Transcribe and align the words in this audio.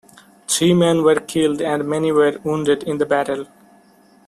Three 0.47 0.73
men 0.73 1.03
were 1.03 1.19
killed, 1.19 1.61
and 1.61 1.87
many 1.87 2.11
were 2.11 2.39
wounded 2.43 2.81
in 2.81 2.97
the 2.97 3.05
battle. 3.05 3.45